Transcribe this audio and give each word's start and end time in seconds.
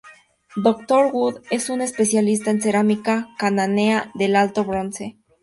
Doctor 0.55 1.11
Wood 1.13 1.43
es 1.51 1.69
un 1.69 1.79
especialista 1.81 2.49
en 2.49 2.59
cerámica 2.59 3.27
cananea 3.37 4.09
del 4.15 4.35
Alto 4.35 4.63
Bronce. 4.63 5.19